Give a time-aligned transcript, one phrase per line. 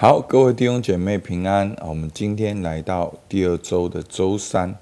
[0.00, 1.74] 好，各位弟兄姐妹平安。
[1.80, 4.78] 我们今天来到第二周的周三，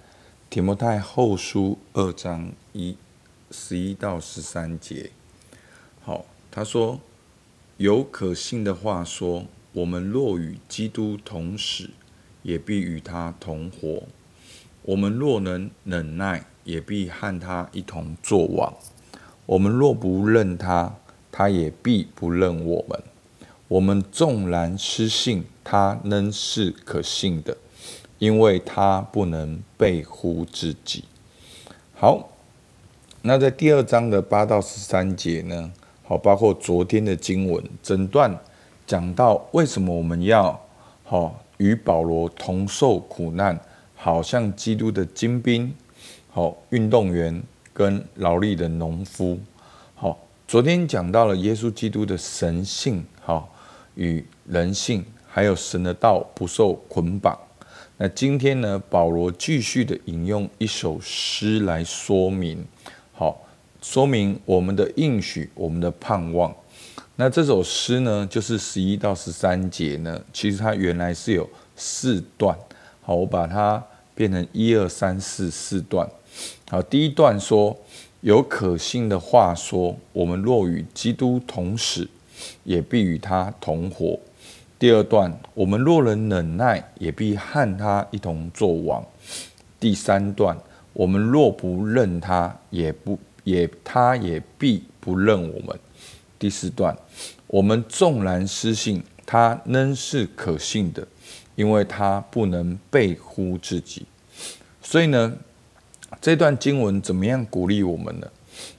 [0.51, 2.99] 提摩太后书二章一
[3.51, 5.09] 十一到十三节。
[6.03, 7.01] 好，他说
[7.79, 11.89] 有可信的话说，我们若与基督同死，
[12.43, 14.03] 也必与他同活；
[14.83, 18.75] 我们若能忍耐，也必和他一同作王。
[19.47, 20.95] 我们若不认他，
[21.33, 23.03] 他也必不认我们。
[23.69, 27.57] 我们纵然失信，他仍是可信的，
[28.21, 31.03] 因为他不能背乎自己。
[31.93, 32.29] 好，
[33.23, 35.73] 那在第二章的八到十三节呢？
[36.05, 38.39] 好，包括昨天的经文，整段
[38.87, 40.61] 讲到为什么我们要
[41.03, 43.59] 好与保罗同受苦难，
[43.97, 45.75] 好像基督的精兵，
[46.31, 49.41] 好运动员跟劳力的农夫。
[49.97, 53.53] 好，昨天讲到了耶稣基督的神性，好。
[53.97, 57.37] 与人性，还有神的道不受捆绑。
[57.99, 62.65] 那今天呢，保罗继续的引用一首诗来说明，
[63.13, 63.43] 好，
[63.81, 66.55] 说明我们的应许，我们的盼望。
[67.17, 72.55] 那这首诗呢，就是十一到十三节呢，其实它原来是有四段。
[73.01, 73.83] 好，我把它
[74.15, 76.07] 变成一二三四四段。
[76.69, 77.75] 好，第一段说，
[78.21, 82.07] 有可信的话说，我们若与基督同死。
[82.65, 84.19] 也必与他同伙。
[84.79, 89.05] 第二段，我们若能忍耐，也必和他一同作王。
[89.81, 90.57] 第三段，
[90.93, 95.79] 我们若不认他，也不也他也必不认我们。
[96.39, 96.95] 第四段，
[97.47, 101.07] 我们纵然失信，他仍是可信的，
[101.55, 104.05] 因为他不能背乎自己。
[104.83, 105.35] 所以呢，
[106.21, 108.27] 这段经文怎么样鼓励我们呢？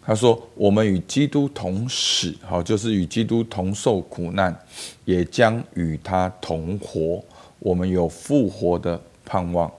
[0.02, 4.58] 他说：“我们与基督同死，好，就是与基督同受苦难，
[5.04, 7.22] 也将与他同活。
[7.60, 9.70] 我们有复活的盼望。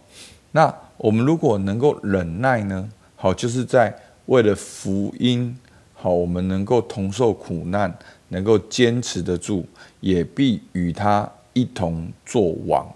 [0.52, 2.88] 那我们如果能够忍耐呢？
[3.16, 3.94] 好，就是在
[4.26, 5.56] 为了福音，
[5.94, 7.96] 好，我们能够同受苦难，
[8.28, 9.64] 能够坚持得住，
[10.00, 12.86] 也必与他一同作王。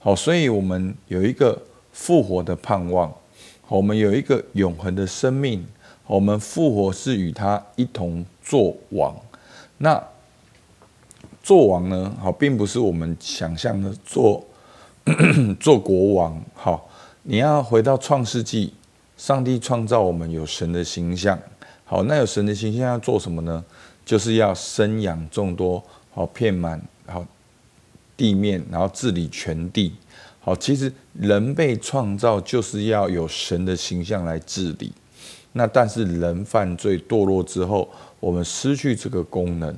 [0.00, 1.56] 好，所以我们有一个
[1.92, 3.14] 复活的盼望，
[3.68, 5.64] 我们有一个永恒的生命。”
[6.10, 9.14] 我们复活是与他一同作王，
[9.78, 10.02] 那
[11.40, 12.12] 作王呢？
[12.20, 14.44] 好，并不是我们想象的做
[15.60, 16.42] 做国王。
[16.52, 16.90] 好，
[17.22, 18.74] 你要回到创世纪，
[19.16, 21.38] 上帝创造我们有神的形象。
[21.84, 23.64] 好，那有神的形象要做什么呢？
[24.04, 25.80] 就是要生养众多，
[26.12, 27.24] 好，遍满好
[28.16, 29.94] 地面，然后治理全地。
[30.40, 34.92] 好，其实人被创造就是要有神的形象来治理。
[35.52, 37.88] 那但是人犯罪堕落之后，
[38.20, 39.76] 我们失去这个功能。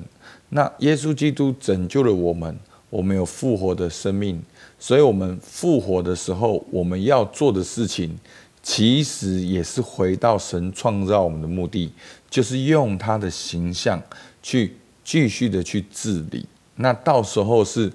[0.49, 2.55] 那耶稣基督拯救了我们，
[2.91, 4.39] 我们有复活的生命。
[4.77, 8.15] 所以，我们复活的时候，我们要做的事情，
[8.61, 11.91] 其实也是回到神创造我们的目的，
[12.29, 13.99] 就是用他的形象
[14.43, 16.45] 去继续的去治理。
[16.75, 17.91] 那到时候是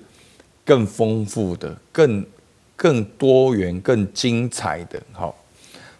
[0.64, 2.26] 更丰富的、更
[2.74, 5.00] 更多元、更精彩的。
[5.12, 5.37] 好。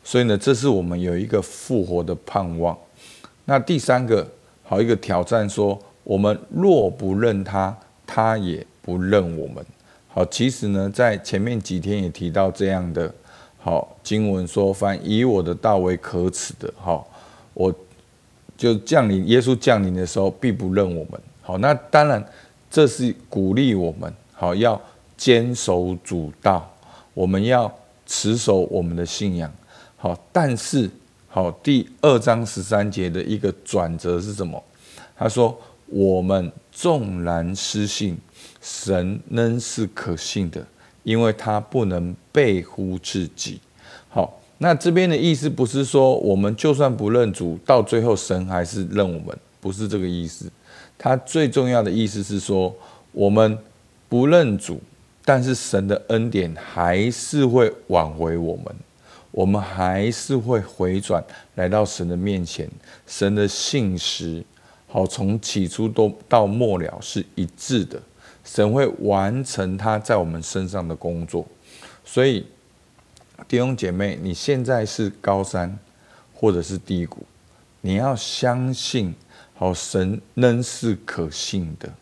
[0.09, 2.75] 所以呢，这是我们有一个复活的盼望。
[3.45, 4.27] 那第三个，
[4.63, 7.77] 好一个挑战说，我们若不认他，
[8.07, 9.63] 他也不认我们。
[10.09, 13.13] 好，其实呢，在前面几天也提到这样的，
[13.59, 17.07] 好经文说，凡以我的道为可耻的，好，
[17.53, 17.71] 我
[18.57, 21.21] 就降临，耶稣降临的时候，必不认我们。
[21.43, 22.27] 好，那当然
[22.71, 24.81] 这是鼓励我们，好要
[25.19, 26.67] 坚守主道，
[27.13, 27.71] 我们要
[28.07, 29.53] 持守我们的信仰。
[30.01, 30.89] 好，但是
[31.27, 34.63] 好，第二章十三节的一个转折是什么？
[35.17, 38.17] 他说：“我们纵然失信，
[38.63, 40.65] 神仍是可信的，
[41.03, 43.61] 因为他不能背乎自己。”
[44.09, 50.49] 好，那这边的意思不是说我们就算不认主，到最后神还是认我们，不是这个意思。
[50.97, 52.73] 他最重要的意思是说，
[53.11, 53.59] 我们
[54.09, 54.81] 不认主，
[55.25, 58.67] 但是神的恩典还是会挽回我们。
[59.31, 61.23] 我们还是会回转
[61.57, 62.69] 来到神的面前，
[63.07, 64.43] 神的信实
[64.87, 68.01] 好，从起初都到末了是一致的，
[68.43, 71.47] 神会完成他在我们身上的工作。
[72.05, 72.47] 所以
[73.47, 75.79] 弟兄姐妹，你现在是高山
[76.35, 77.19] 或者是低谷，
[77.83, 79.15] 你要相信，
[79.55, 81.93] 好，神仍是可信的，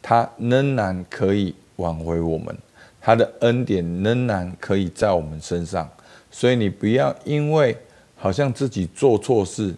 [0.00, 2.56] 他仍然可以挽回我们，
[2.98, 5.88] 他的恩典仍然可以在我们身上。
[6.32, 7.76] 所以你不要因为
[8.16, 9.74] 好像自己做错事，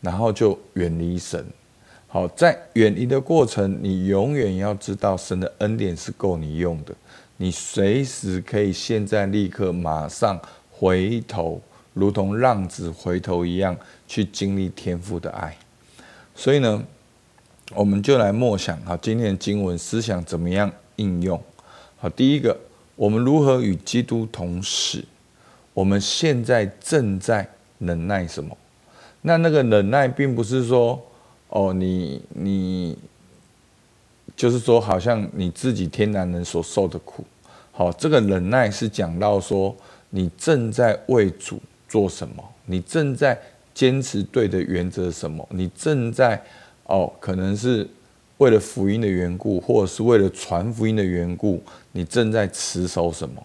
[0.00, 1.44] 然后就远离神，
[2.06, 6.94] 好，在远离的过程，你永远要知道神的恩典是够你用的。
[7.36, 10.40] 你随时可以现在立刻马上
[10.72, 11.60] 回头，
[11.92, 13.76] 如同浪子回头一样，
[14.06, 15.56] 去经历天父的爱。
[16.34, 16.82] 所以呢，
[17.74, 21.40] 我们就来默想好，今天的经文思想怎么样应用？
[21.98, 22.56] 好，第一个，
[22.96, 25.04] 我们如何与基督同死？
[25.78, 27.48] 我们现在正在
[27.78, 28.56] 忍耐什么？
[29.22, 31.00] 那那个忍耐，并不是说。
[31.50, 32.98] 哦，你你
[34.36, 37.24] 就是说，好像你自己天然人所受的苦，
[37.70, 39.74] 好，这个忍耐是讲到说，
[40.10, 41.58] 你正在为主
[41.88, 43.40] 做什么，你正在
[43.72, 46.42] 坚持对的原则什么，你正在
[46.86, 47.88] 哦，可能是
[48.38, 53.40] 为了福音的缘故，或者是为了传福音的缘故，你正在持守什么？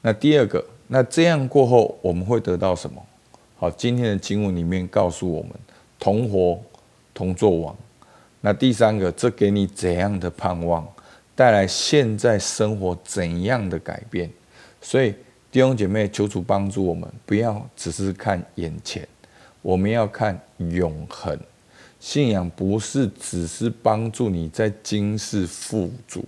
[0.00, 3.00] 那第二个，那这样过后我们会得到什么？
[3.56, 5.52] 好，今天的经文里面告诉我们，
[5.98, 6.60] 同活。
[7.12, 7.76] 同作王，
[8.40, 10.86] 那第三个，这给你怎样的盼望？
[11.34, 14.30] 带来现在生活怎样的改变？
[14.80, 15.12] 所以
[15.52, 19.06] 弟兄姐妹，求主帮助我们，不要只是看眼前，
[19.60, 21.38] 我们要看永恒。
[21.98, 26.24] 信仰不是只是帮助你在今世富足，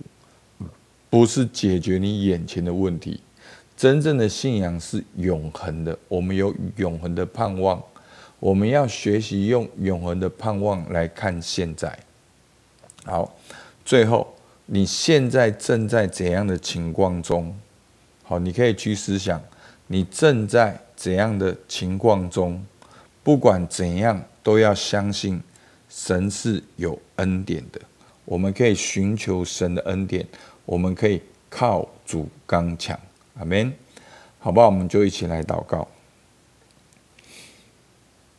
[1.09, 3.19] 不是解决你眼前的问题。
[3.75, 7.81] 真正的信仰是永恒的，我们有永恒的盼望。
[8.39, 11.97] 我们要学习用永恒的盼望来看现在。
[13.05, 13.33] 好，
[13.85, 14.35] 最后，
[14.65, 17.57] 你现在正在怎样的情况中？
[18.23, 19.41] 好，你可以去思想，
[19.87, 22.65] 你正在怎样的情况中？
[23.23, 25.41] 不管怎样，都要相信
[25.89, 27.79] 神是有恩典的。
[28.25, 30.25] 我们可以寻求神的恩典，
[30.65, 32.99] 我们可以靠主刚强。
[33.35, 33.73] 阿门。
[34.39, 35.87] 好吧，我们就一起来祷告。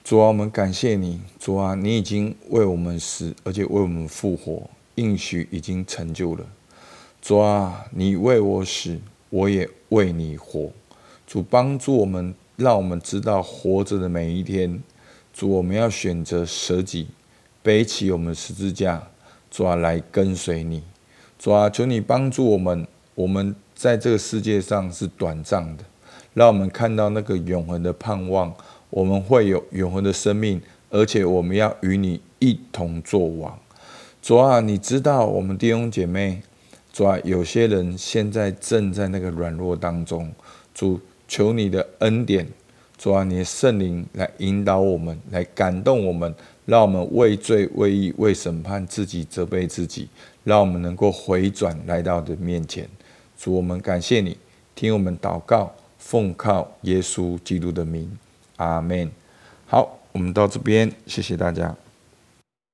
[0.05, 1.21] 主啊，我们感谢你。
[1.39, 6.47] 主啊，你已经为我们死，而且为我们复活，应许已经成就了。
[7.23, 9.01] 主啊，你为我死，
[9.31, 10.71] 我也为你活。
[11.27, 14.83] 主帮助我们，让我们知道活着的每一天。
[15.33, 17.09] 主，我们要选择舍己，
[17.63, 19.09] 背起我们十字架，
[19.51, 20.83] 主啊，来跟随你。
[21.39, 22.87] 主啊，求你帮助我们。
[23.15, 25.85] 我们在这个世界上是短暂的，
[26.33, 28.55] 让我们看到那个永恒的盼望。
[28.91, 33.59] 我们会有永恒的生命，而且我们要与你一同作王。
[34.23, 36.41] 主啊，你知道我们弟兄姐妹，
[36.93, 40.33] 主啊，有些人现在正在那个软弱当中。
[40.73, 42.47] 主，求你的恩典，
[42.97, 46.33] 主啊，你的圣灵来引导我们，来感动我们，
[46.65, 50.09] 让我们为罪、为义、为审判自己责备自己，
[50.45, 52.89] 让我们能够回转来到的面前。
[53.39, 54.39] 主，我们感谢你，
[54.75, 58.17] 听我们祷告，奉靠耶稣基督的名。
[58.57, 59.11] 阿门。
[59.67, 61.75] 好，我们到这边，谢谢大家。